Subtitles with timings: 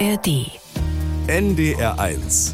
[0.00, 0.50] ARD.
[1.28, 2.52] NDR1.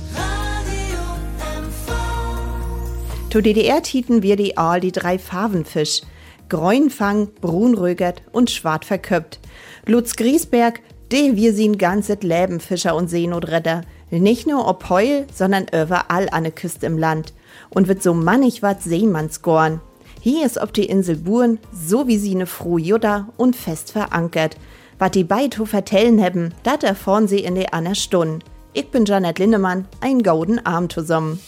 [3.30, 6.03] Zu DDR-Titen wir die all die drei Farbenfisch.
[6.50, 9.41] Gräunfang, Brunrögert und Schwart verköppt.
[9.87, 10.80] Lutz Griesberg,
[11.12, 13.82] de wir sind ganzet Leben Fischer und Seenotretter.
[14.11, 17.32] Nicht nur ob Heul, sondern überall an der Küste im Land.
[17.70, 19.80] Und wird so mannig wat Seemannsgorn.
[20.20, 24.59] Hier ist ob die Insel Buren, so wie sie ne froh Jutta und fest verankert.
[25.01, 28.45] Wat die beiden vertellen haben, dat erfahren sie in der Anna Stunde.
[28.74, 31.41] Ich bin Janet Lindemann, ein golden Abend zusammen.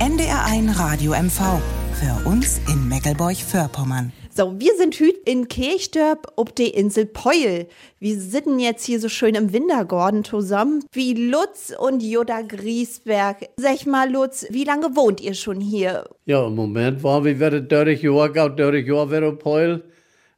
[0.00, 1.60] NDR1 Radio MV.
[1.92, 4.12] Für uns in Meckelburg-Vorpommern.
[4.34, 7.68] So, wir sind hüt in Kirchdörp ob die Insel Peul.
[8.00, 13.48] Wir sitzen jetzt hier so schön im Wintergarten zusammen, wie Lutz und Jutta Griesberg.
[13.58, 16.02] Sag mal, Lutz, wie lange wohnt ihr schon hier?
[16.24, 19.84] Ja, im Moment waren wir wieder 30 Jahre, gau 30 Jahre wieder Peul.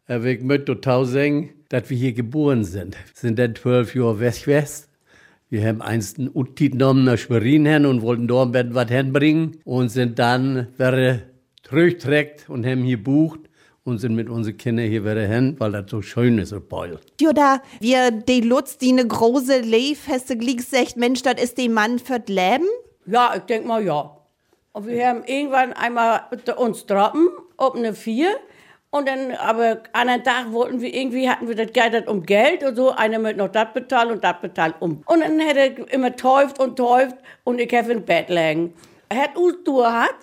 [0.08, 2.96] Ich möchte total sagen, dass wir hier geboren sind.
[2.96, 4.88] Wir sind dann 12 Jahre West-West.
[5.48, 9.88] Wir haben einst einen Utit genommen nach Schwerin hin und wollten dort was hinbringen und
[9.88, 11.20] sind dann wieder
[11.62, 13.40] zurückgetreckt und haben hier bucht
[13.84, 16.98] und sind mit unseren Kindern hier wieder hin, weil das so schön ist, so Beul.
[17.20, 21.98] Jutta, wir, die Lutz, die ne große Leihfeste glieg sagt, Mensch, das ist die Mann
[21.98, 22.66] fürs Leben?
[23.06, 24.16] Ja, ich denke mal ja.
[24.72, 26.22] Und wir haben irgendwann einmal
[26.56, 28.28] uns droppen, ob eine vier.
[28.92, 32.64] Und dann, aber an einem Tag wollten wir irgendwie, hatten wir das Geld um Geld
[32.64, 35.04] und so, einer mit noch das bezahlen und das bezahlen um.
[35.06, 38.74] Und dann hätte er immer täuft und täuft und ich habe im Bett liegen.
[39.08, 40.16] Er hat Ustour hat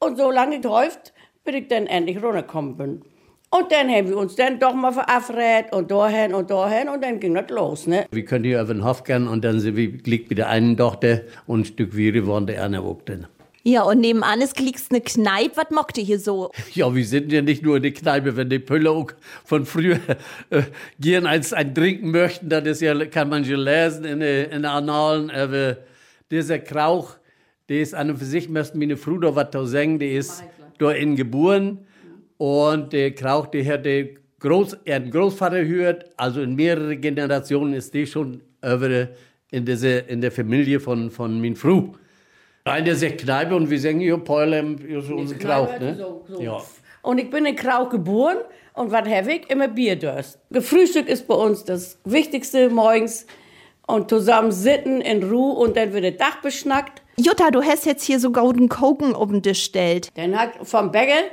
[0.00, 3.02] und so lange täuft, bis ich dann endlich runtergekommen bin.
[3.52, 7.20] Und dann haben wir uns dann doch mal verabredet und dahin und dahin und dann
[7.20, 8.06] ging das los, ne?
[8.10, 10.76] Wir können hier auf den Hof gehen und dann sind wir liegt mit der einen
[10.76, 13.26] Tochter und ein Stück Wiere waren der andere auch dann.
[13.62, 15.56] Ja, und nebenan ist klickst ne Kneipe.
[15.56, 16.50] Was mockt ihr hier so?
[16.72, 19.10] Ja, wir sind ja nicht nur in der Kneipe, wenn die Pölle auch
[19.44, 19.98] von früher
[20.50, 20.62] äh,
[20.98, 24.50] gern als ein trinken möchten, das ist ja, kann man schon lesen in den in
[24.50, 25.76] den Annalen, aber
[26.30, 27.16] dieser Krauch,
[27.68, 30.42] der ist an und für sich, müssten meine Frau da was da sagen, der ist
[30.78, 31.78] da in geboren
[32.38, 36.96] und der Krauch, der hat der Groß, er hat einen Großvater gehört, also in mehrere
[36.96, 39.08] Generationen ist der schon über
[39.50, 41.94] in, diese, in der Familie von, von min Frau.
[42.70, 45.96] Nein, der sagt Kneipe und wir sagen hier Paulem, so unser Krauch, ne?
[45.96, 46.40] So, so.
[46.40, 46.62] Ja.
[47.02, 48.36] Und ich bin in Krauch geboren
[48.74, 49.50] und was habe ich?
[49.50, 50.38] Immer Bierdurst.
[50.50, 53.26] Gefrühstück ist bei uns das Wichtigste morgens.
[53.88, 57.02] Und zusammen sitzen in Ruhe und dann wird das Dach beschnackt.
[57.16, 60.16] Jutta, du hast jetzt hier so golden Koken auf den Tisch stellt.
[60.16, 61.24] Dann hat vom Bäcker,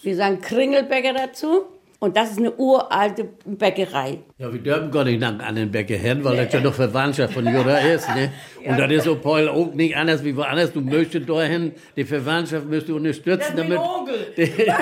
[0.00, 1.66] wir sagen Kringelbäcker dazu.
[2.00, 4.20] Und das ist eine uralte Bäckerei.
[4.38, 7.44] Ja, wir dürfen gar nicht nach anderen Bäcker hin, weil das ja noch Verwandtschaft von
[7.44, 8.08] Jura ist.
[8.14, 8.30] Ne?
[8.64, 10.72] Und das ist so Paul auch nicht anders wie woanders.
[10.72, 13.78] Du möchtest dahin, die Verwandtschaft müsst du unterstützen, Das ist mein damit.
[13.80, 14.16] Onkel.
[14.66, 14.78] ja,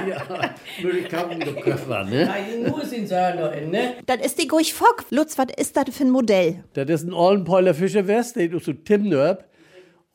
[0.82, 2.28] würde ich kaum der Köpfer, ne?
[3.70, 3.94] Ne?
[4.04, 5.04] Das ist die Gurch Fock.
[5.08, 6.64] Lutz, was ist das für ein Modell?
[6.74, 9.44] Das ist ein Ollenpeuler Fischerwest, der ist so Timnörb.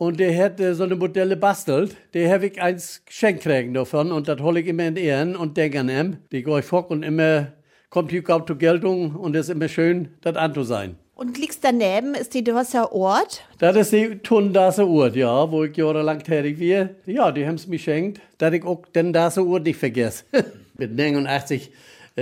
[0.02, 1.96] Und der hat äh, so eine Modelle bastelt.
[2.16, 4.12] Der habe ich eins geschenkt kriegen davon.
[4.12, 6.18] Und das hole ich immer in Ehren und denke an ihm.
[6.32, 7.52] Die gehe ich fock und immer
[7.92, 9.16] kommt hier kaum zur Geltung.
[9.16, 10.96] Und es ist immer schön, das an zu sein.
[11.14, 13.44] Und liegst daneben ist die Dörser Ort.
[13.60, 16.90] Das ist die Tundase Uhr, ja, wo ich jahrelang tätig war.
[17.06, 20.24] Ja, die haben es mir geschenkt, dass ich auch den Dase Uhr nicht vergesse.
[20.80, 21.72] Mit 89 äh,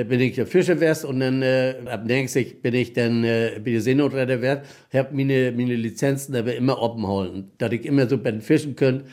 [0.03, 3.83] bin ich ja Fischerwest und dann äh, ab 90 bin ich dann äh, bin ich
[3.83, 4.65] Seenotretter wert.
[4.93, 9.03] Hab meine, meine Lizenzen aber immer offen halten, dass ich immer so beim Fischen können.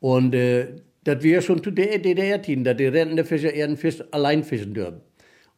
[0.00, 0.68] Und äh,
[1.04, 5.00] das wir schon zu der DDR-Tien, dass die rennende Fischer einen Fisch allein fischen dürfen.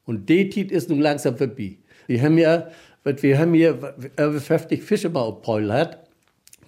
[0.06, 1.78] Und die Tit ist nun langsam vorbei.
[2.06, 2.68] Wir haben ja,
[3.04, 6.08] wir haben hier über 50 Fische mal auf Paul hat.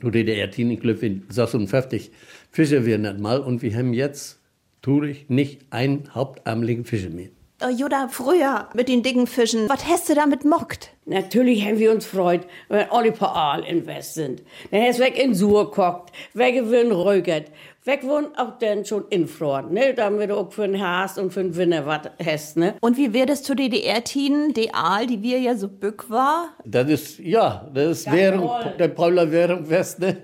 [0.01, 2.11] Du DDR-Tien, ich glaube, 56
[2.51, 3.41] Fische werden das mal.
[3.41, 4.41] Und wir haben jetzt,
[4.83, 7.31] tue ich, nicht einen hauptarmlichen Fische mehr.
[7.59, 9.67] Äh, Jutta, früher mit den dicken Fischen.
[9.71, 10.91] Was hast du damit mockt?
[11.07, 14.43] Natürlich haben wir uns freut, wenn alle paar Aal in West sind.
[14.71, 17.47] Dann ist weg in Sur kocht, weg in Rögert,
[17.85, 19.95] weg wohnen auch dann schon in Front, ne?
[19.95, 22.75] Damit auch für den Haas und für den Winter was hast, ne?
[22.83, 26.49] Und wie wird es zu DDR-Tinen, die Aal, die wir ja so bück war?
[26.65, 30.19] Das ist, ja, das ist Währung, der Pauler Währung West, ne?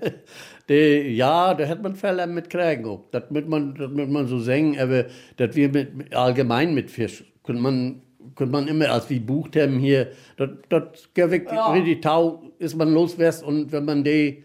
[0.69, 3.03] Die, ja, da hätte man Fälle mit auch.
[3.11, 5.05] Das wird man, das man so sagen, aber
[5.37, 8.01] das wir mit, allgemein mit Fisch, könnte man,
[8.35, 10.07] könnte man immer als wie bucht haben hier,
[10.37, 10.83] das, das
[11.13, 14.43] geht weg, richtig tau, ist man los West und wenn man die,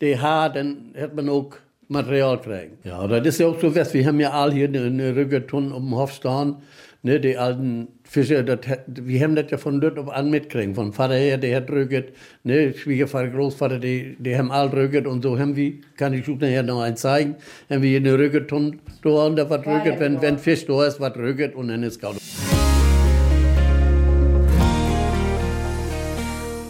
[0.00, 1.50] die hat, dann hätte man auch
[1.88, 2.78] Material kriegen.
[2.84, 3.94] Ja, das ist ja auch so West.
[3.94, 6.56] Wir haben ja all hier eine, eine Rüggerton um den Hof stehen,
[7.02, 10.74] ne, die alten Fische, das, wir haben das ja von dort auf an mitkriegen.
[10.74, 12.10] Von Vater her, der hat rügert,
[12.44, 16.38] ne, Schwiegervater, Großvater, die, die haben all rügert und so haben wir, kann ich schon
[16.38, 17.36] nachher noch eins zeigen,
[17.68, 21.00] haben wir hier eine Rüggerton da und da was rügert, wenn, wenn Fisch da ist,
[21.00, 22.16] was rügert und dann ist gut.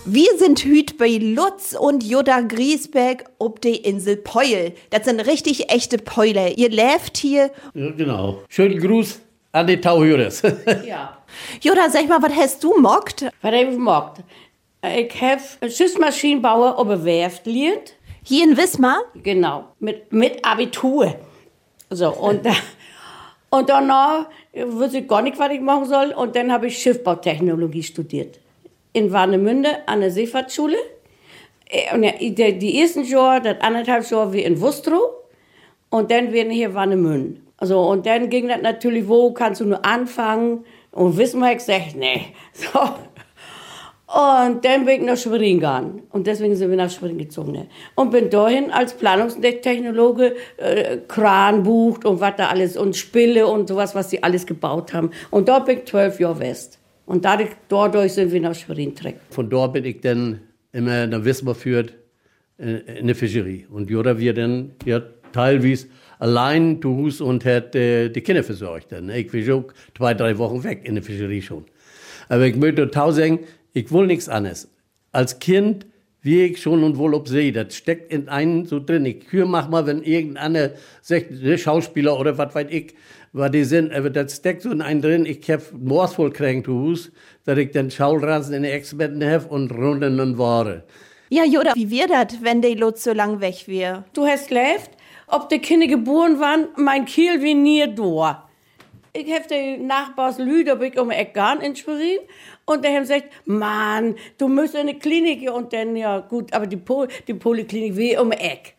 [0.08, 4.72] Wir sind hüt bei Lutz und Jutta Griesbeck ob die Insel Peul.
[4.90, 6.56] Das sind richtig echte Peuler.
[6.56, 7.50] Ihr lebt hier.
[7.74, 8.42] Ja, genau.
[8.48, 9.20] Schönen Gruß
[9.52, 10.42] an die Tauhörers.
[10.86, 11.15] Ja.
[11.60, 13.22] Jutta, sag mal, was hast du mockt?
[13.22, 14.22] Was hab ich gemacht?
[14.82, 17.94] Ich habe Schiffsmaschinenbauer auf der Werft gelernt.
[18.22, 19.02] Hier in Wismar?
[19.22, 21.14] Genau, mit, mit Abitur.
[21.90, 22.46] So, und,
[23.50, 26.12] und danach wusste ich gar nicht, was ich machen soll.
[26.12, 28.40] Und dann habe ich Schiffbautechnologie studiert.
[28.92, 30.76] In Warnemünde an der Seefahrtsschule.
[31.66, 35.10] Äh, Und die, ersten Jahre, das anderthalb Jahre wie in Wustrow.
[35.90, 37.40] Und dann werden hier Warnemünde.
[37.58, 40.64] Also, und dann ging das natürlich, wo kannst du nur anfangen?
[40.96, 42.22] Und Wismar, ich gesagt, nee.
[42.52, 42.80] So.
[44.08, 46.02] Und dann bin ich nach Schwerin gegangen.
[46.10, 47.52] Und deswegen sind wir nach Schwerin gezogen.
[47.52, 47.66] Ne?
[47.96, 53.68] Und bin dahin als Planungstechnologe äh, Kran bucht und was da alles und Spille und
[53.68, 55.10] sowas, was sie alles gebaut haben.
[55.30, 56.78] Und dort bin ich zwölf Jahre West.
[57.04, 59.34] Und dadurch, dadurch sind wir nach Schwerin direkt.
[59.34, 60.40] Von dort bin ich dann
[60.72, 61.92] immer nach Wismar führt
[62.58, 63.66] äh, in der Fischerie.
[63.68, 65.02] Und Jura wir dann ja,
[65.32, 68.92] teilweise allein zu Hus und hat äh, die Kinder versorgt.
[68.92, 69.10] Dann.
[69.10, 69.64] Ich war schon
[69.96, 71.64] zwei, drei Wochen weg in der Fischerie schon.
[72.28, 73.40] Aber ich möchte total sagen,
[73.72, 74.68] ich will nichts anderes.
[75.12, 75.86] Als Kind
[76.26, 79.06] wie ich schon und wohl ob See, das steckt in einen so drin.
[79.06, 80.72] Ich höre manchmal, wenn irgendeiner
[81.56, 82.94] Schauspieler oder was weiß ich,
[83.32, 85.24] was die sind, aber das steckt so in einen drin.
[85.24, 87.12] Ich hab morgens voll krank zu Hus,
[87.44, 90.82] dass ich dann Schaulranzen in den Experten hab und runden dann Ware.
[91.28, 94.04] Ja, Jutta, wie wird das, wenn der Lutz so lang weg wär?
[94.12, 94.90] Du hast lebt,
[95.28, 98.48] ob die Kinder geboren waren, mein Kiel wie nie da.
[99.12, 102.18] Ich hab die Nachbars Lüder bin ich um die Ecke gegangen in Schwerin
[102.66, 106.66] und der haben gesagt, Mann, du musst in eine Klinik und dann, ja gut, aber
[106.66, 108.72] die, Pol die Poliklinik wie um Ecke.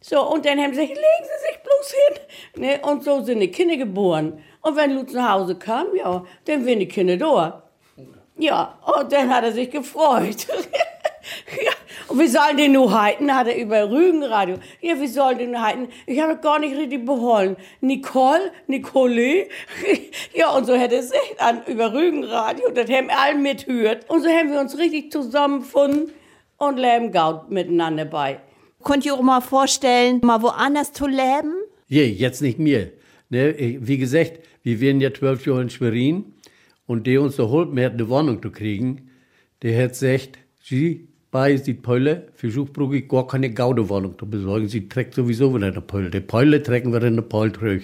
[0.00, 2.62] So, und dann haben sie gesagt, legen Sie sich bloß hin.
[2.62, 2.80] Ne?
[2.82, 4.42] Und so sind die Kinder geboren.
[4.62, 7.62] Und wenn Lutz nach Hause kam, ja, dann waren die Kinder da.
[8.38, 10.46] Ja, und dann hat er sich gefreut.
[11.62, 11.72] ja,
[12.10, 14.56] und wir sollen den nur halten, hat er über Rügenradio.
[14.80, 15.88] Ja, wir sollen den nur halten.
[16.06, 17.56] Ich habe gar nicht richtig beholen.
[17.80, 19.46] Nicole, Nicole.
[20.34, 22.68] ja, und so hätte es sich an über Rügenradio.
[22.74, 24.10] Das haben alle mithört.
[24.10, 26.10] Und so haben wir uns richtig zusammengefunden
[26.58, 28.40] und leben gaut miteinander bei.
[28.82, 31.54] Könnt ihr euch mal vorstellen, mal woanders zu leben?
[31.86, 32.88] Je, jetzt nicht mehr.
[33.28, 36.34] Ne, wie gesagt, wir werden ja zwölf Jahre in Schwerin
[36.88, 39.10] und der uns so holt, mir eine Wohnung zu kriegen,
[39.62, 44.68] der hat gesagt, sie bei die Peule, versucht ich gar keine Gaudewohnung zu besorgen.
[44.68, 46.10] Sie trägt sowieso wieder eine Peule.
[46.10, 47.82] Die Peule trägen wir in der Peul zurück.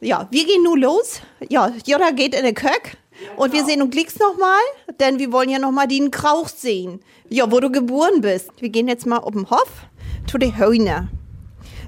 [0.00, 1.20] Ja, wir gehen nun los.
[1.48, 2.96] Ja, Jutta geht in den Köck.
[3.36, 4.60] Und wir sehen uns glicks noch mal,
[5.00, 7.00] denn wir wollen ja noch mal den Krauch sehen.
[7.28, 8.50] Ja, wo du geboren bist.
[8.60, 9.86] Wir gehen jetzt mal auf den Hof
[10.26, 11.08] zu den Hühner.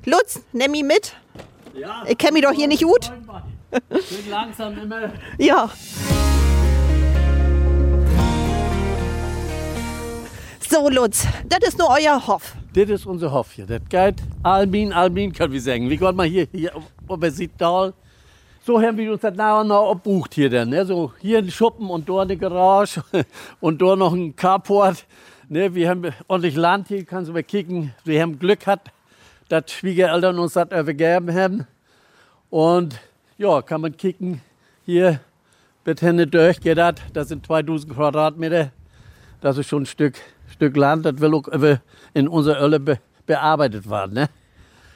[0.04, 1.14] Lutz, nimm mich mit.
[1.74, 3.12] Ja, Ich kenn mich doch hier nicht gut.
[3.90, 5.12] Schön langsam immer.
[5.38, 5.70] Ja.
[10.72, 12.54] So, Lutz, das ist nur euer Hof.
[12.72, 13.66] Das ist unser Hof hier.
[13.66, 15.90] Das geht Albin, Albin, können wir sagen.
[15.90, 16.70] Wie Gott mal hier, hier
[17.08, 17.92] über Südtal.
[18.64, 20.68] So haben wir uns das nach und nach abbucht hier dann.
[20.68, 20.86] Ne?
[20.86, 23.02] So hier ein Schuppen und dort eine Garage
[23.60, 25.06] und dort noch ein Carport.
[25.48, 25.74] Ne?
[25.74, 27.92] Wir haben ordentlich Land hier, kannst du mal kicken.
[28.04, 28.92] Wir haben Glück gehabt,
[29.48, 31.66] dass Schwiegereltern uns das übergeben haben.
[32.48, 32.96] Und
[33.38, 34.40] ja, kann man kicken.
[34.86, 35.18] Hier
[35.84, 36.78] Hände durch geht.
[36.78, 38.70] Das sind 2000 Quadratmeter.
[39.40, 40.14] Das ist schon ein Stück,
[40.60, 41.06] Stück Land.
[41.06, 41.78] Das will auch äh,
[42.12, 44.14] in unserer Ölle be bearbeitet werden.
[44.14, 44.28] Ne?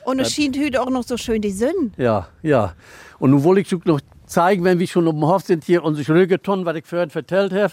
[0.05, 1.93] Und es schien heute auch noch so schön die Sonne.
[1.97, 2.75] Ja, ja.
[3.19, 6.19] Und nun wollte ich noch zeigen, wenn wir schon auf dem Hof sind, hier unsere
[6.19, 7.73] Rügeton, was ich vorhin vertellt habe,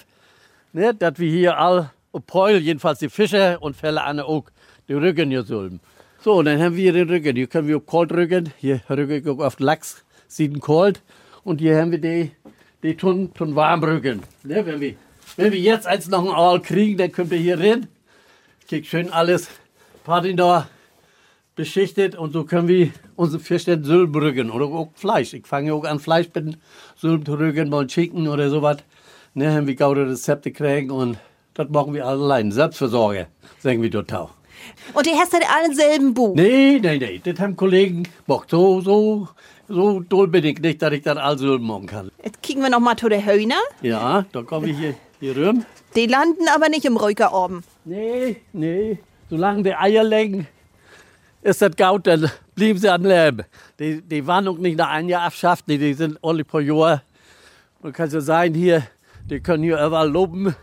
[0.72, 4.46] ne, dass wir hier all, auf Peul, jedenfalls die Fische und Fälle an auch,
[4.88, 5.80] die Rücken hier sollen.
[6.20, 7.36] So, und dann haben wir den Rücken.
[7.36, 8.54] Hier können wir auf kalt rücken.
[8.58, 11.02] Hier rücken auch auf Lachs, sieht kalt.
[11.44, 12.32] Und hier haben wir die,
[12.84, 14.22] die Ton, Ton warm rücken.
[14.44, 14.96] Ne, wenn, wir,
[15.38, 17.88] wenn wir jetzt eins noch ein Aal kriegen, dann können wir hier rein.
[18.68, 19.50] Krieg schön alles
[20.04, 20.68] Party da
[21.56, 25.34] beschichtet und so können wir unsere Fisch dann Sülben rücken oder auch Fleisch.
[25.34, 26.58] Ich fange auch an Fleisch mit
[26.96, 28.78] Sülben zu rücken, mal Chicken oder sowas.
[29.34, 31.18] Ne, haben wir gute Rezepte kriegen und
[31.54, 32.52] das machen wir allein.
[32.52, 33.28] Selbstversorger,
[33.60, 34.30] sagen wir total.
[34.94, 36.36] Und die hast du alle selben Buch.
[36.36, 38.50] Nee, nee, nee, das haben Kollegen gemacht.
[38.50, 39.28] So, so,
[39.68, 42.12] so doll bin ich nicht, dass ich das alles machen kann.
[42.24, 43.62] Jetzt kicken wir noch mal zu den Hühner.
[43.82, 45.62] Ja, da komme ich hier, hier rüber.
[45.96, 47.64] Die landen aber nicht im Rücker oben.
[47.86, 49.00] Nee, nee.
[49.30, 50.48] Solange die Eier legen,
[51.42, 53.44] ist das gut, dann blieben sie am Leben.
[53.80, 57.04] Die, die waren noch nicht nach einem Jahr abschafft, die, die sind alle paar Jahre.
[57.82, 58.84] Man kann so sein, hier,
[59.30, 60.56] die können hier überall loben.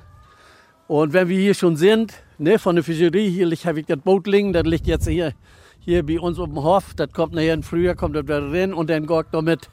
[0.87, 4.27] Und wenn wir hier schon sind, ne, von der Fischerie, hier habe ich das Boot
[4.27, 5.33] liegen, das liegt jetzt hier,
[5.81, 6.95] hier bei uns auf dem Hof.
[6.95, 9.69] Das kommt nachher im Frühjahr, kommt das wieder rein und dann geht damit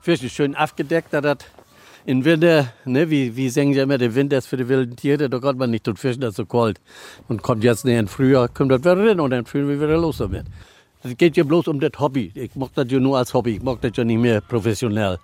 [0.00, 1.38] Fische schön aufgedeckt, dass das
[2.04, 5.28] im Winter, ne, wie, wie sagen sie immer, der Winter ist für die wilden Tiere,
[5.28, 6.80] da konnte man nicht tun fischen, das ist so kalt.
[7.28, 9.98] Und kommt jetzt näher in Frühjahr, kommt das wieder rein und dann fühlen wir wieder
[9.98, 10.46] los damit.
[11.02, 12.30] Es geht ja bloß um das Hobby.
[12.34, 15.18] Ich mag das ja nur als Hobby, ich mag das ja nicht mehr professionell.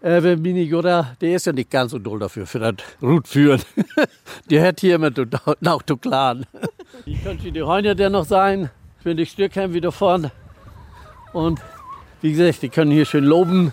[0.00, 3.62] Äh, wenn Mini Yoda, der ist ja nicht ganz so doll dafür, für das Rutführen.
[4.50, 5.10] der hat hier immer
[5.60, 6.46] noch zu klaren.
[7.04, 8.70] Wie könnte die Heune denn noch sein,
[9.04, 10.32] wenn die Stückchen wieder vorne.
[11.32, 11.60] Und
[12.22, 13.72] wie gesagt, die können hier schön loben.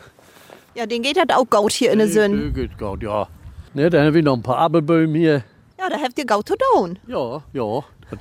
[0.74, 2.54] Ja, den geht halt auch gut hier in der Sinn.
[2.54, 3.28] Geht gut, ja.
[3.74, 5.44] Ne, dann haben wir noch ein paar Apfelbäume hier.
[5.80, 6.98] Ja, da habt ihr gut zu tun.
[7.08, 7.84] Ja, ja.
[8.10, 8.20] Das,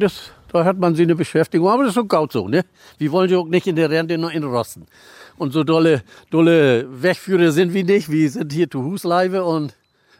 [0.00, 2.48] das ist, da hat man seine Beschäftigung, aber das ist so gut so.
[2.48, 2.64] Ne?
[2.98, 4.86] Wir wollen ja auch nicht in der Rente noch in Rosten.
[5.38, 8.10] Und so dolle, dolle Wegführer sind wir nicht.
[8.10, 9.74] Wir sind hier zu Husleibe und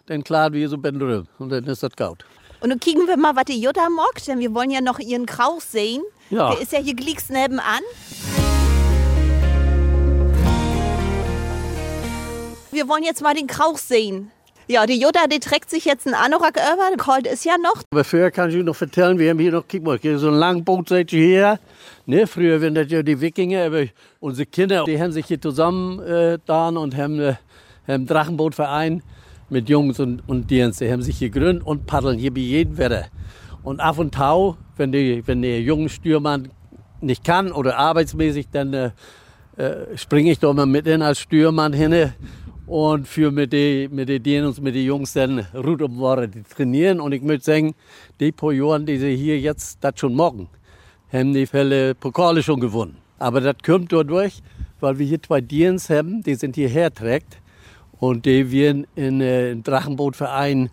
[0.06, 1.28] dann klar wir so drin.
[1.38, 2.24] Und dann ist das gut.
[2.60, 5.26] Und dann kicken wir mal, was die Jutta mag, denn wir wollen ja noch ihren
[5.26, 6.02] Kraus sehen.
[6.30, 6.52] Ja.
[6.52, 7.80] Der ist ja hier glicks nebenan.
[12.80, 14.30] Wir wollen jetzt mal den Kraus sehen.
[14.66, 16.96] Ja, die Jutta, die trägt sich jetzt einen Anorak über.
[16.96, 17.82] Kalt ist ja noch.
[17.90, 20.28] Aber früher kann ich Ihnen noch erzählen, wir haben hier noch, guck mal, hier so
[20.28, 21.58] ein Langboot seid ihr hier.
[22.06, 23.84] Ne, früher waren das ja die Wikinger, aber
[24.18, 27.34] unsere Kinder, die haben sich hier zusammen äh, und haben, äh,
[27.86, 29.02] haben Drachenbootverein
[29.50, 30.78] mit Jungs und, und Dirns.
[30.78, 33.08] Die haben sich hier gegründet und paddeln hier bei jedem Wetter.
[33.62, 36.50] Und auf und tau, wenn, die, wenn der junge Stürmann
[37.02, 38.90] nicht kann oder arbeitsmäßig, dann äh,
[39.60, 41.92] äh, springe ich da mal mit in als Stürmann hin
[42.70, 46.44] und für mit den mit die Dirns, mit den Jungs dann Rut um Woche die
[46.44, 47.00] trainieren.
[47.00, 47.74] Und ich möchte sagen,
[48.20, 50.48] die paar Jahre, die sie hier jetzt das schon morgen,
[51.12, 52.96] haben die Fälle Pokale schon gewonnen.
[53.18, 54.40] Aber das kommt dadurch,
[54.78, 57.38] weil wir hier zwei Dirns haben, die sind hierher trägt
[57.98, 60.70] und die werden in äh, im Drachenbootverein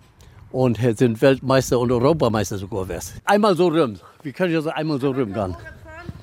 [0.51, 3.16] und sind Weltmeister und Europameister sogar wär's.
[3.25, 3.96] Einmal so rum.
[4.22, 5.58] Wie kann ich also einmal so rum gehen?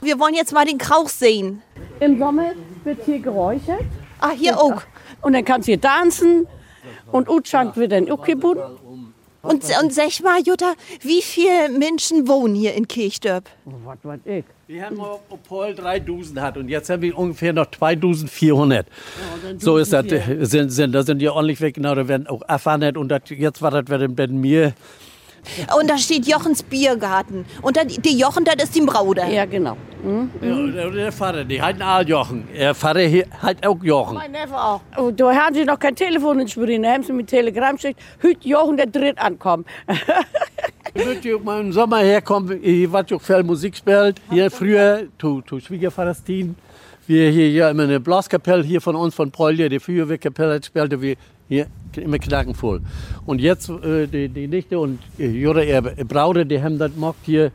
[0.00, 1.62] Wir wollen jetzt mal den Kraus sehen.
[1.98, 2.52] Im Sommer
[2.84, 3.82] wird hier geräuchert.
[4.20, 4.80] Ah, hier auch.
[5.24, 6.46] Und dann kannst du hier tanzen.
[7.10, 8.62] Und Utschank wird dann auch gebunden.
[9.44, 13.44] Und, und sag mal, Jutta, wie viele Menschen wohnen hier in Kirchdorf?
[13.66, 14.44] Was weiß ich.
[14.66, 18.86] Wir haben mal, ob Paul 3000 hat und jetzt haben wir ungefähr noch 2400.
[19.58, 20.06] so ist das.
[20.40, 23.60] Sind, sind, da sind ja ordentlich weg, genau, da werden auch erfahren und das, jetzt
[23.60, 24.72] war das werden bei mir.
[25.78, 27.44] Und da steht Jochens Biergarten.
[27.62, 29.22] Und dann, die Jochen, das ist die Braude.
[29.30, 29.76] Ja, genau.
[30.42, 32.46] Ja, der, der Vater, die halten all Jochen.
[32.54, 34.14] Der Vater hier hat auch Jochen.
[34.16, 34.80] Mein Neffe auch.
[34.98, 36.82] Oh, da haben sie noch kein Telefon in Schwerin.
[36.82, 39.64] Da haben sie mit Telegramm geschickt, heute Jochen der Dritt ankommen.
[40.94, 44.20] Wird ihr mal im Sommer herkommen, hier was auch viel Musik spielt.
[44.30, 46.54] Hier früher, zu, zu Schwiegervaters Team.
[47.06, 51.16] Wir hier, hier immer eine Blaskapelle hier von uns, von Polje, die Feuerwehrkapelle spielte wir
[51.48, 52.80] hier immer knackenvoll.
[53.26, 57.52] Und jetzt äh, die, die Nichte und Jura, ihr Braude, die haben das gemacht hier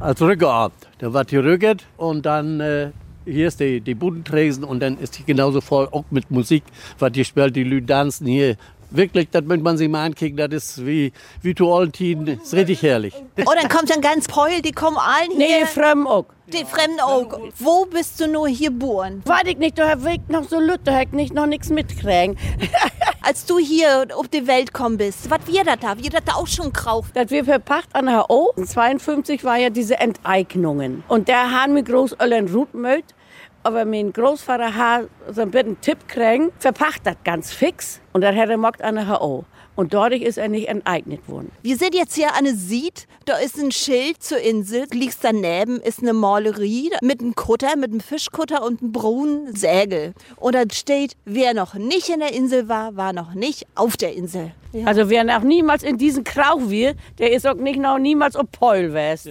[0.00, 0.88] als Rückgeabend.
[0.98, 2.90] Da wird hier rückert und dann äh,
[3.24, 6.64] hier ist die, die Budentresen und dann ist die genauso voll, auch mit Musik,
[6.98, 8.56] was hier spielt, die Lü tanzen hier.
[8.90, 12.54] Wirklich, das möchte man sich mal ankicken, das ist wie, wie zu allen Tiden, ist
[12.54, 13.14] richtig herrlich.
[13.44, 15.66] Oh, dann kommt dann ganz Peul, die kommen allen Nee, hier.
[15.66, 16.24] Fremd auch.
[16.46, 17.38] die Fremden auch.
[17.58, 19.20] Wo bist du nur hier geboren?
[19.26, 21.68] Weiß ich nicht, da hab ich noch so Lütte, da hab ich nicht noch nichts
[21.68, 22.38] mitkriegen.
[23.20, 25.98] Als du hier auf die Welt gekommen bist, was wir das da?
[25.98, 27.10] Wir das da auch schon gekauft.
[27.14, 28.54] Das wir verpacht an der HO.
[28.56, 31.04] 52 war ja diese Enteignungen.
[31.08, 33.04] Und der haben mir Großöllern Rutmöld.
[33.62, 38.00] Aber mein Großvater hat so ein bisschen Tipp kriegen, verpacht das ganz fix.
[38.12, 39.44] Und dann hat er mockt an der HO.
[39.76, 41.52] Und dadurch ist er nicht enteignet worden.
[41.62, 45.80] Wir sind jetzt hier an der Sied, da ist ein Schild zur Insel, liegst daneben
[45.80, 50.14] ist eine Malerie mit einem Kutter, mit einem Fischkutter und einem braunen Sägel.
[50.34, 54.14] Und da steht, wer noch nicht in der Insel war, war noch nicht auf der
[54.14, 54.50] Insel.
[54.84, 58.50] Also wer noch niemals in diesen Krauch wir, der ist auch nicht noch niemals ob
[58.50, 59.26] Peul wärst.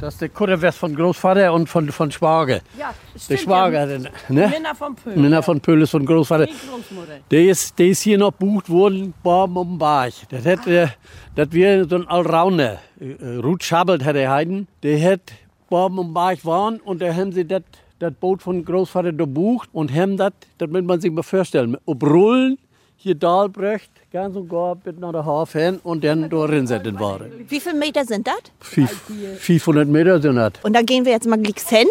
[0.00, 2.60] Das ist der Kutterwest von Großvater und von, von Schwager.
[2.78, 2.94] Ja,
[3.28, 4.10] Der Schwager, ne?
[4.28, 5.16] Minna von Pöhl.
[5.16, 6.46] Minna von Pöhl ist von Großvater.
[6.46, 7.18] Die Großmutter.
[7.28, 10.12] Der ist, der ist hier noch bucht worden, Baum um Bach.
[10.28, 10.86] Das hat, äh,
[11.34, 12.78] das wäre so ein Allrounder.
[13.00, 14.68] Äh, Ruth Schabelt hat er heiden.
[14.84, 15.22] Der hat
[15.68, 17.62] Baum um Bach waren und da haben sie das
[17.98, 22.02] das Boot von Großvater gebucht und haben das, das muss man sich mal vorstellen, ob
[22.04, 22.58] Rollen
[22.96, 27.30] hier Dahlbrecht, ganz und gar bis nach der Hafen und dann da rinsetzen waren.
[27.48, 28.40] Wie viele Meter sind das?
[28.60, 29.02] Fief-
[29.38, 30.52] 500 Meter sind das.
[30.62, 31.86] Und da gehen wir jetzt mal glicks hin.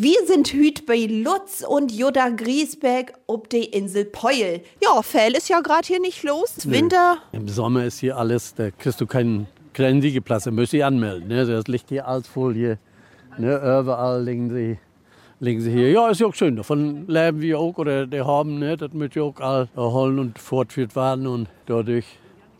[0.00, 4.60] Wir sind hüt bei Lutz und Jutta Griesbeck ob die Insel Peul.
[4.82, 6.54] Ja, Fell ist ja gerade hier nicht los.
[6.64, 7.18] Winter.
[7.32, 11.26] Im Sommer ist hier alles, da kriegst du keinen kleinen Liegeplatz, da müsst ihr anmelden.
[11.28, 11.44] Ne?
[11.46, 12.78] Das liegt hier alles voll hier.
[13.38, 13.56] Ne?
[13.56, 14.78] Überall liegen sie,
[15.40, 15.90] liegen sie hier.
[15.90, 16.56] Ja, ist ja auch schön.
[16.56, 18.76] Davon leben wir auch oder der haben, ne?
[18.76, 22.06] das möchte ja auch all erholen und fortgeführt werden und dadurch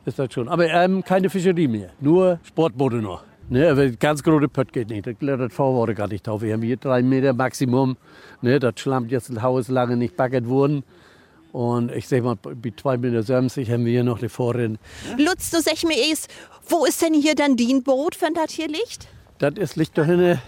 [0.04, 0.48] ist das schon.
[0.48, 3.24] Aber ähm, keine Fischerie mehr, nur Sportboote noch.
[3.50, 5.06] Ne, aber ganz große Pött geht nicht.
[5.06, 6.42] Das klettert vorwärts gar nicht drauf.
[6.42, 7.96] Wir haben hier drei Meter Maximum.
[8.42, 10.84] Ne, das schlammt jetzt ein Haus lange nicht backet worden.
[11.52, 14.78] Und ich sag mal, bei 2,70 Meter haben wir hier noch die Vorrin.
[15.16, 16.28] Lutz, du sag mir erst,
[16.68, 19.08] wo ist denn hier dann dein Boot, wenn das hier liegt?
[19.38, 20.38] Das ist, liegt da hinten.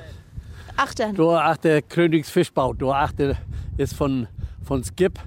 [0.83, 1.13] Achter.
[1.13, 2.73] Da achter Königsfischbau.
[2.73, 3.37] Da achter
[3.77, 4.29] ist von,
[4.63, 5.19] von Skip.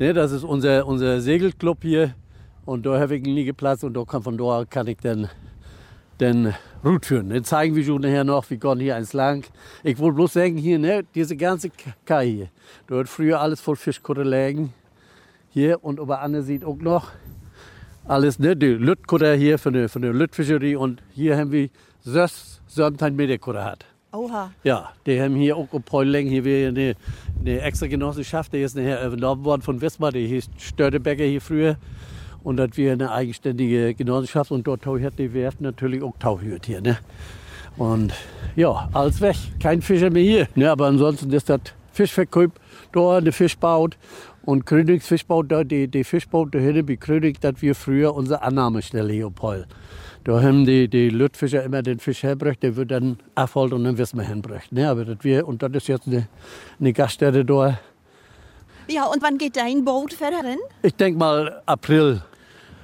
[0.00, 2.16] Ne, das ist unser, unser Segelclub hier.
[2.64, 5.28] Und da habe ich einen Liegeplatz und da kann, von da kann ich dann
[6.18, 6.52] den
[6.84, 7.28] Route führen.
[7.28, 9.44] Dann zeigen wir schon nachher noch, wie gehen hier eins lang.
[9.84, 11.70] Ich wollte bloß sagen, hier, ne, diese ganze
[12.04, 12.48] Kai hier,
[12.88, 14.74] da hat früher alles voll Fischkutter liegen.
[15.50, 17.12] Hier und über Anne sieht auch noch
[18.08, 21.68] alles, ne, die Lüttkutter hier von der, von der Lüttfischerie und hier haben wir
[22.00, 23.93] sechs, sieben Meter Kutter hat.
[24.14, 24.52] Oha.
[24.62, 26.94] Ja, die haben hier auch auf Peuling, hier wäre eine,
[27.40, 31.76] eine extra Genossenschaft, die ist nachher übernommen worden von Wismar, die hieß Störtebecker hier früher.
[32.44, 36.80] Und das wäre eine eigenständige Genossenschaft und dort hat die Werft natürlich auch Tauchhüt hier.
[36.80, 36.98] Ne?
[37.76, 38.12] Und
[38.54, 40.48] ja, alles weg, kein Fischer mehr hier.
[40.54, 40.70] Ne?
[40.70, 41.60] Aber ansonsten ist das
[41.92, 42.50] Fischverkauf,
[42.92, 43.96] da eine Fischbaut
[44.44, 48.42] und Königs Fischbaut, da die, die Fischbaut da hinten bei König, das wir früher unsere
[48.42, 49.66] Annahmestelle hier Heul.
[50.24, 53.98] Da haben die, die Lüttfischer immer den Fisch hergebracht, der wird dann abholt und dann
[53.98, 54.72] wissen wir hinbracht.
[54.72, 54.88] Ne?
[54.88, 56.28] Aber das wir, und das ist jetzt eine,
[56.80, 57.78] eine Gaststätte da.
[58.88, 60.42] Ja, und wann geht dein Boot weiter
[60.82, 62.22] Ich denke mal April.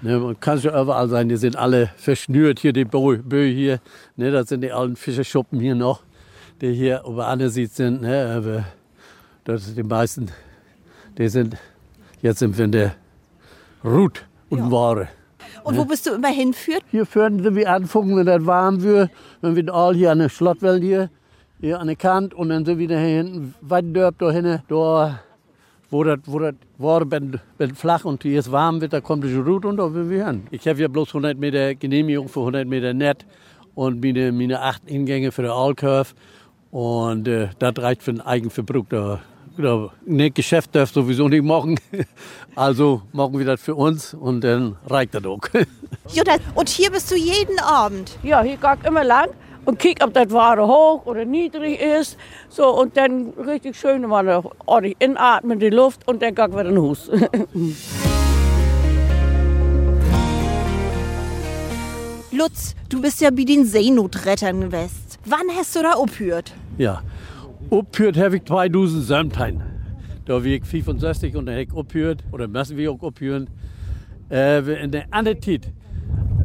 [0.03, 3.81] Ne, man kann schon überall sein, die sind alle verschnürt hier, die Böe hier.
[4.17, 6.03] Ne, das sind die alten Fischerschuppen hier noch,
[6.63, 8.01] die hier über Anne sieht sind.
[8.01, 8.65] Ne, aber
[9.45, 10.31] das sind die meisten,
[11.21, 11.57] die sind
[12.23, 12.95] jetzt im Winter
[13.85, 14.71] Rut und Ja.
[14.71, 15.09] Ware.
[15.65, 16.83] Und wo bist du immer hinführt?
[16.91, 19.11] Hier führen sie wie anfangen, wenn das warm wird,
[19.43, 21.11] wenn wir all hier an der Schlottwelt hier,
[21.61, 25.21] hier an der Kant und dann sind wir da hinten, weit dörp da hinten, da,
[25.91, 29.25] wo das, wo das war, wenn, wenn flach und hier ist warm wird, da kommt
[29.25, 30.47] die Rut und da will wir hin.
[30.51, 33.27] Ich habe ja bloß 100 Meter Genehmigung für 100 Meter Net
[33.75, 36.15] und meine, meine acht Ingänge für den Allcurve
[36.71, 38.87] und äh, das reicht für den Eigenverbrauch.
[38.89, 39.21] Da,
[39.57, 41.79] da, ne, Geschäft darf sowieso nicht machen,
[42.55, 45.41] also machen wir das für uns und dann reicht das auch.
[46.13, 48.19] Jutta, und hier bist du jeden Abend.
[48.23, 49.29] Ja, hier gang immer lang
[49.65, 52.17] und kick, ob das Ware hoch oder niedrig ist.
[52.49, 56.75] So, und dann richtig schön mal ordentlich inatmen, die Luft und dann gang wieder in
[56.75, 57.11] den Hus.
[62.33, 64.97] Lutz, du bist ja bei den Seenotrettern gewesen.
[65.27, 66.53] Wann hast du da aufgehört?
[66.79, 67.03] Ja.
[67.71, 69.63] Upphört habe ich 2017.
[70.25, 73.49] Da wir ich 65 und dann habe oder müssen wir auch upphören.
[74.29, 75.73] Äh, in der anderen Zeit,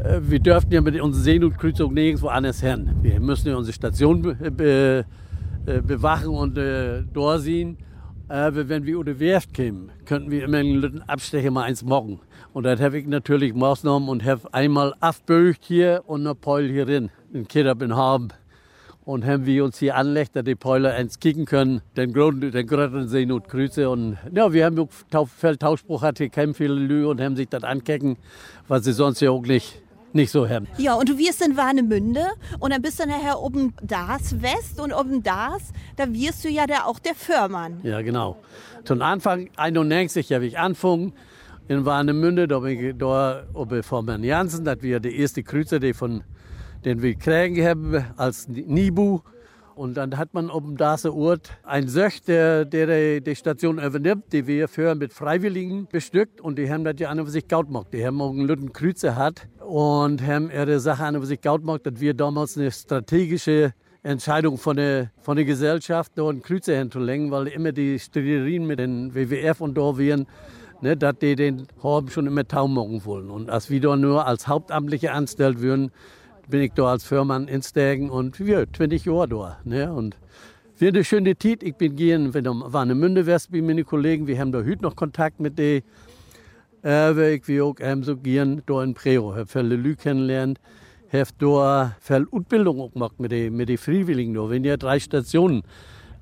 [0.03, 2.91] äh, wir dürften ja mit unserer Seenotkreuzzug nirgendwo anders hin.
[3.01, 5.05] Wir müssen ja unsere Station be, be,
[5.65, 7.77] äh, bewachen und äh, durchsehen.
[8.29, 12.19] Äh, wenn wir die Werft kämen, könnten wir immer einen Abstecher mal eins machen.
[12.53, 16.85] Und das habe ich natürlich Maßnahmen und habe einmal abbögt hier und eine Peul hier
[16.85, 18.27] drin, in Kiddab in Haben
[19.05, 22.67] und haben wir uns hier anlegt, dass die Päuler eins kicken können, den Grund, den
[22.67, 23.89] Grötten sehen und Grüße.
[23.89, 24.89] Und ja, wir haben
[25.37, 28.17] Feldtauschspruch hat hier kein viele Lü und haben sich das ankecken,
[28.67, 30.67] was sie sonst ja auch nicht, nicht so haben.
[30.77, 32.25] Ja, und du wirst in Warnemünde
[32.59, 36.65] und dann bist du nachher oben das West und oben das, da wirst du ja
[36.65, 37.79] da auch der Förmann.
[37.83, 38.37] Ja, genau.
[38.85, 41.13] Zum Anfang 91 habe ich angefangen
[41.67, 45.79] in Warnemünde, da bin ich da oben von Herrn Jansen, das war die erste Kreuzer,
[45.79, 46.23] die von
[46.85, 49.19] den wir kriegen haben als Nibu.
[49.75, 54.31] Und dann hat man oben da so Ort ein Söcht, der, der die Station übernimmt,
[54.31, 56.39] die wir für mit Freiwilligen bestückt.
[56.39, 57.87] Und die haben das ja an und für sich gaut gemacht.
[57.91, 61.41] Die haben auch einen Lütten Kreuzer hat und haben ihre Sache an und für sich
[61.41, 66.41] gaut gemacht, dass wir damals eine strategische Entscheidung von der, von der Gesellschaft, da einen
[66.41, 70.25] Kreuzer hinzulegen, weil immer die Streiterien mit den WWF und da wären,
[70.79, 73.29] ne, dass die den haben schon immer taum machen wollen.
[73.29, 75.91] Und als wir da nur als Hauptamtliche angestellt würden,
[76.49, 79.57] bin ich da als Firmann in Stegen und wir 20 Jahre da.
[79.63, 79.91] Ne?
[79.93, 80.17] Und
[80.77, 81.63] wir eine schöne Zeit.
[81.63, 84.95] Ich bin gehen, wenn eine Münde West bei meine Kollegen, wir haben da heute noch
[84.95, 85.83] Kontakt mit denen.
[86.83, 90.59] Äh, ich will auch ähm, so gehen, da in Preo, habe viele Leute kennengelernt,
[91.11, 94.33] habe da viel Ausbildung auch gemacht mit den mit Freiwilligen.
[94.33, 95.63] Da wenn ja drei Stationen.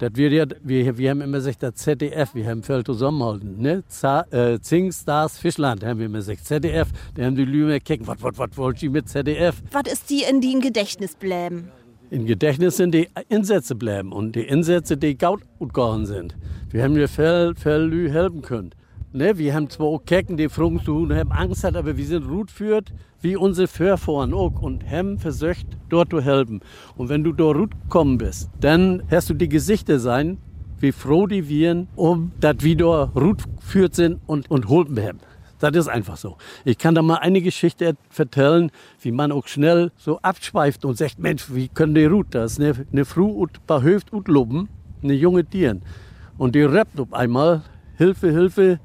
[0.04, 3.62] Das wir, ja, wir, wir haben immer gesagt, das ZDF, wir haben viel zusammenhalten.
[3.62, 3.84] Ne?
[4.32, 6.44] Äh, Zing, Stars, Fischland haben wir immer gesagt.
[6.44, 9.64] ZDF, da haben die Lümer gekeken, was, was, was wollt ihr mit ZDF?
[9.72, 11.70] Was ist die in den Gedächtnis bleiben?
[12.10, 16.36] Im Gedächtnis sind die Insätze bleiben und die Insätze, die gaut gegangen sind.
[16.70, 18.72] Wir haben ja viel, viel Lü helfen können.
[19.16, 22.28] Ne, wir haben zwar auch Kecken, die fragen zu haben Angst hat, aber wir sind
[22.28, 26.62] gut führt, wie unsere Vorfahren auch und haben versucht, dort zu helfen.
[26.98, 30.40] Und wenn du dort gut gekommen bist, dann hast du die Gesichter sein,
[30.80, 32.64] wie froh die wir, um dort
[33.14, 35.20] gut geführt sind und, und holpen haben.
[35.60, 36.38] Das ist einfach so.
[36.66, 41.20] Ich kann da mal eine Geschichte erzählen, wie man auch schnell so abschweift und sagt,
[41.20, 44.70] Mensch, wie können die Ruth, das ist eine, eine Frau und paar Höft und loben,
[45.04, 45.84] eine junge Tieren.
[46.40, 47.62] Und die rappt auf einmal,
[47.96, 48.80] Hilfe, Hilfe,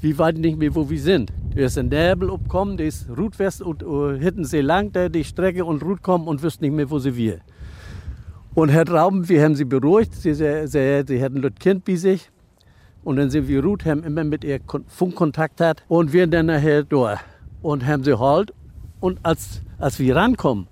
[0.00, 1.32] wie weit nicht mehr, wo wir sind.
[1.54, 5.24] Da ist ein Nebel abgekommen, der ist Rutwest und uh, hinten sehr lang, da die
[5.24, 7.40] Strecke und Rut kommen und wüssten nicht mehr, wo sie wir.
[8.54, 11.96] Und Herr Trauben, wir haben sie beruhigt, sie, sie, sie, sie hatten das Kind bei
[11.96, 12.30] sich.
[13.04, 16.82] Und dann sind wir Ruth, haben immer mit ihr Funkkontakt hat und wir dann nachher
[16.82, 17.20] da
[17.62, 18.52] und haben sie halt.
[19.00, 20.66] Und als, als wir rankommen,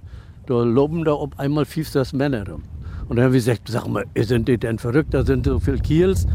[0.46, 2.62] da loben da auf einmal 50 Männer rum.
[3.08, 5.78] Und dann haben wir gesagt, sag mal, sind die denn verrückt, da sind so viele
[5.78, 6.26] Kiels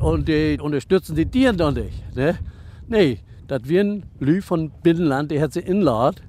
[0.00, 2.16] und die unterstützen die Tiere doch nicht.
[2.16, 2.38] Ne?
[2.86, 6.22] Nee, das ein Lü von Binnenland, die hat sie inlad,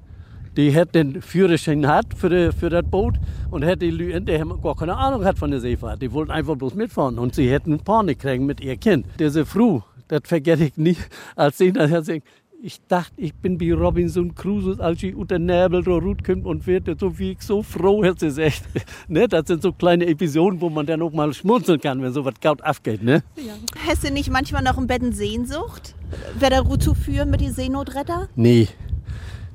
[0.56, 3.14] die hat den Führerschein hat für, für das Boot
[3.50, 6.02] und hat die Lü, die gar keine Ahnung hat von der Seefahrt.
[6.02, 9.06] Die wollten einfach bloß mitfahren und sie hätten Panik kriegen mit ihr Kind.
[9.18, 11.00] Diese Frau, das vergesse ich nicht,
[11.36, 12.22] als sie nachher sagt,
[12.62, 17.00] ich dachte, ich bin wie Robinson Crusoe, als ich unter Nebel da kommt und wird
[17.00, 18.62] so wie ich so froh, hat sie gesagt.
[19.08, 19.28] ne?
[19.28, 22.34] Das sind so kleine Episoden, wo man dann auch mal schmunzeln kann, wenn so was
[22.40, 23.02] Gaut aufgeht.
[23.02, 23.22] Ne?
[23.36, 23.54] Ja.
[23.86, 25.94] Hast du nicht manchmal noch im Bett Sehnsucht?
[26.38, 28.28] Wäre der Ruhe zu führen mit den Seenotretter?
[28.36, 28.68] Nee.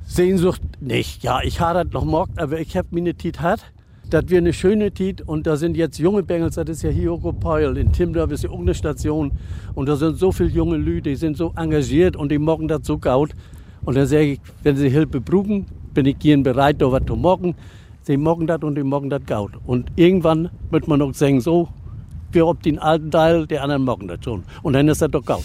[0.08, 1.24] Sehnsucht nicht.
[1.24, 3.72] Ja, ich habe das noch mockt, aber ich habe meine Tit hat.
[4.10, 7.12] Das wäre eine schöne Tit und da sind jetzt junge Bengels, das ist ja hier
[7.12, 7.76] auch Peul.
[7.76, 9.32] In Timdorf ist ja auch eine Station
[9.74, 12.82] und da sind so viele junge Leute, die sind so engagiert und die machen das
[12.84, 13.32] so gaut.
[13.84, 17.16] Und dann sage ich, wenn sie Hilfe brauchen, bin ich gern bereit, da was zu
[17.16, 17.56] machen.
[18.04, 19.54] Sie machen das und die machen das gaut.
[19.66, 21.70] Und irgendwann wird man auch sagen, so,
[22.32, 24.44] wir ob den alten Teil, die anderen machen das schon.
[24.62, 25.44] Und dann ist das doch gaut.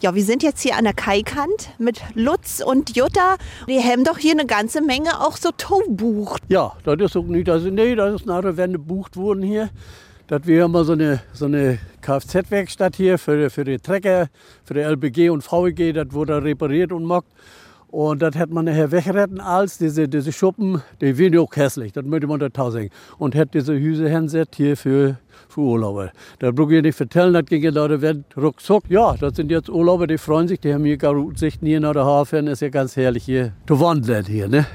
[0.00, 3.36] Ja, wir sind jetzt hier an der Kaikant mit Lutz und Jutta.
[3.66, 6.40] Die haben doch hier eine ganze Menge auch so Taubucht.
[6.48, 9.70] Ja, das ist auch nicht, also nee, das ist nachher, wenn gebucht wurden hier.
[10.28, 14.28] Das wäre mal so eine, so eine Kfz-Werkstatt hier für, für die Trecker,
[14.62, 15.92] für die LBG und VEG.
[15.94, 17.32] Das wurde repariert und mockt.
[17.90, 22.04] Und das hätte man nachher wegretten als diese, diese Schuppen, die wären auch hässlich, das
[22.04, 22.90] möchte man da tausend.
[23.18, 26.12] Und hätte diese Hüse hinsetzt hier für, für Urlauber.
[26.38, 28.84] Da brauche ich nicht vertellen, das ging ja Leute werden ruckzuck.
[28.90, 31.94] Ja, das sind jetzt Urlauber, die freuen sich, die haben hier gar Sichten hier nach
[31.94, 34.66] der Hafen, ist ja ganz herrlich hier zu wandern hier, ne?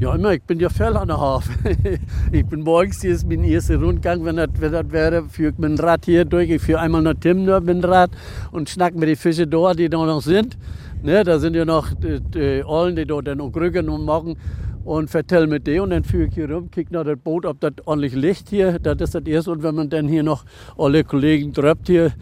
[0.00, 1.54] Ja, immer, ich bin ja voll an der Hafen.
[2.32, 5.78] ich bin morgens, hier ist mein erster Rundgang, wenn das, das wäre, führe ich mein
[5.78, 6.50] Rad hier durch.
[6.50, 8.10] Ich führe einmal nach Timner mit dem Rad
[8.50, 10.58] und schnack mit den Fischen dort, die da noch sind.
[11.04, 14.36] Ne, da sind ja noch die, die Ollen, die dort dann auch rücken und machen
[14.84, 17.60] und vertell mit denen und dann führe ich hier rum, kick nach das Boot, ob
[17.60, 20.44] das ordentlich Licht hier, das ist das erste und wenn man dann hier noch
[20.76, 22.12] alle Kollegen tröpft hier,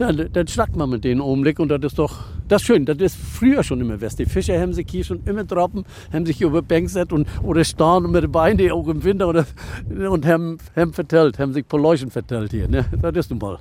[0.00, 2.96] dann, dann schnackt man mit denen Augenblick und das ist doch, das ist schön, das
[2.98, 4.18] ist früher schon immer West.
[4.18, 7.64] Die Fischer haben sich hier schon immer droppen, haben sich über Bank gesetzt und, oder
[7.64, 9.44] starren mit den Beinen auch im Winter oder,
[9.88, 12.86] und haben, haben vertellt, haben sich Poleuchen vertellt hier, ne?
[13.02, 13.58] das ist nun mal.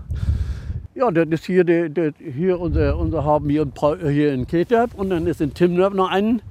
[0.95, 3.67] Ja, das ist hier, der, der, hier unser, unser haben hier,
[4.09, 6.41] hier in Ketep und dann ist in Timnöp noch ein,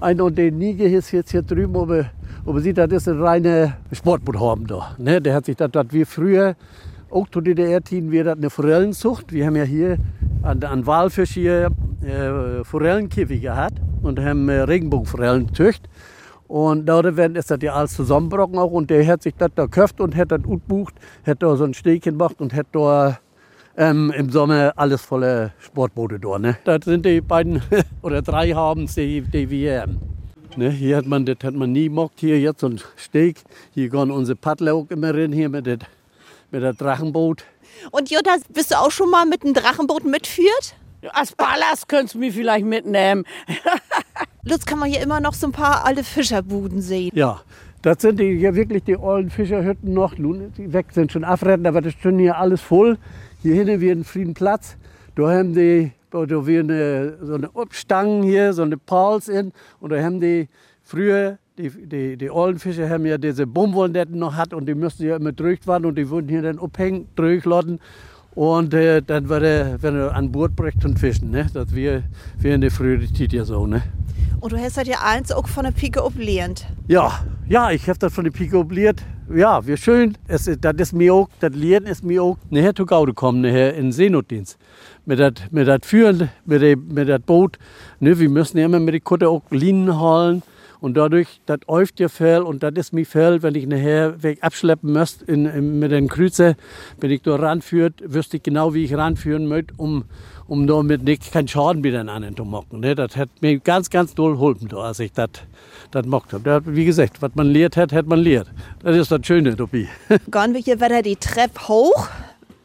[0.00, 2.06] ein und der Niger ist jetzt hier drüben, aber,
[2.46, 4.94] aber sieht, das ist ein reiner Sportboot haben da.
[4.98, 5.20] Ne?
[5.20, 6.56] Der hat sich das, das wie früher,
[7.12, 9.32] auch zu DDR-Tiden, wir das eine Forellenzucht.
[9.32, 9.98] Wir haben ja hier
[10.42, 11.70] an, an Walfisch hier
[12.02, 15.90] äh, Forellenkäfig gehabt und haben äh, Regenbogenforellen gezüchtet.
[16.48, 20.00] Und da ist das ja alles zusammengebrochen auch und der hat sich das da gekauft
[20.00, 20.94] und hat das gut bucht,
[21.24, 23.18] hat da so ein Stäbchen gemacht und hat da
[23.76, 26.38] ähm, im Sommer alles voller Sportboote da.
[26.38, 26.58] Ne?
[26.64, 27.62] Das sind die beiden
[28.02, 30.00] oder drei haben die, die wir haben.
[30.54, 33.38] Ne, hier hat man, das hat man nie mockt, hier jetzt so ein Steg.
[33.72, 35.78] Hier gehen unsere Paddler auch immer rein, hier mit dem
[36.52, 37.44] mit der Drachenboot.
[37.90, 40.76] Und Jutta, bist du auch schon mal mit einem Drachenboot mitführt?
[41.12, 43.24] Als Ballast könntest du mich vielleicht mitnehmen.
[44.44, 47.10] Lutz, kann man hier immer noch so ein paar alte Fischerbuden sehen.
[47.14, 47.40] Ja,
[47.80, 50.16] das sind die, hier wirklich die alten Fischerhütten noch.
[50.16, 52.98] Nun, die weg sind schon abretten, aber das ist schon hier alles voll.
[53.42, 54.76] Hier hinten wird ein Friedenplatz.
[55.16, 59.52] Da haben die da wir eine, so eine Obstangen hier, so eine Pals in.
[59.80, 60.48] Und da haben die
[60.82, 65.16] früher, die, die, die Fischer haben ja diese Baumwollnetten noch hat und die müssten ja
[65.16, 67.80] immer drückt werden und die wurden hier dann abhängen, drückladen.
[68.34, 71.30] Und äh, dann war er, wenn er an Bord bricht und fischen.
[71.30, 71.46] Ne?
[71.52, 72.04] Das wäre
[72.38, 73.66] wär in der früheren Zeit ja so.
[73.66, 73.82] Ne?
[74.40, 76.66] Und du hast das ja eins auch von der Pike obliert.
[76.88, 77.12] Ja,
[77.46, 79.02] ja, ich habe das von der Pike obliert
[79.34, 80.16] ja, wir schön.
[80.28, 83.74] Es, das ist mir auch, das Lehren ist mir auch nachher zu Gaude kommen, nachher
[83.74, 84.58] in Seenotdienst.
[85.04, 87.58] Mit das mit dat Führen, mit dem mit dat Boot.
[88.00, 90.42] Ne, wir müssen ja immer mit der Kutte auch Linien holen.
[90.82, 94.38] Und dadurch, das äuft ihr Fell und das ist mir Fell, wenn ich nachher weg
[94.40, 96.56] abschleppen müsste in, in, mit den Kreuze,
[96.98, 100.06] wenn ich da ranführt, wüsste ich genau, wie ich ranführen möchte, um,
[100.48, 102.80] um damit nicht keinen Schaden wieder an zu machen.
[102.80, 102.96] Ne?
[102.96, 105.30] Das hat mir ganz, ganz doll geholfen, als ich das
[106.04, 106.62] mocht habe.
[106.66, 108.50] Wie gesagt, was man lehrt hat, hat man lehrt.
[108.82, 109.86] Das ist das Schöne dabei.
[110.08, 112.08] Gehen wir hier weiter die Treppe hoch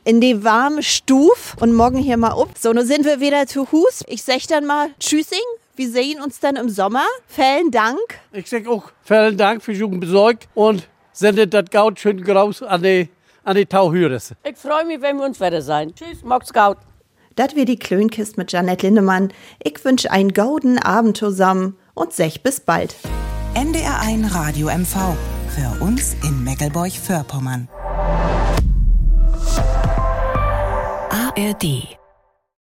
[0.06, 2.50] in die warme Stuf und morgen hier mal up.
[2.58, 4.04] So, nun sind wir wieder zu Hus.
[4.08, 5.38] Ich sag dann mal Tschüssing.
[5.78, 7.06] Wir sehen uns dann im Sommer.
[7.28, 8.00] Vielen Dank.
[8.32, 12.82] Ich sag auch vielen Dank für Ihren Besuch und sendet das Gaut schön groß an
[12.82, 13.10] die,
[13.44, 14.38] an die Tauhüresse.
[14.44, 15.94] Ich freue mich, wenn wir uns wieder sein.
[15.94, 16.78] Tschüss, Mox Gaut.
[17.36, 19.32] Das wir die Klönkist mit Janet Lindemann.
[19.64, 22.96] Ich wünsche einen golden Abend zusammen und sech bis bald.
[23.54, 25.16] NDR1 Radio MV.
[25.50, 27.68] Für uns in Meckelburg-Vorpommern.
[31.12, 31.97] ARD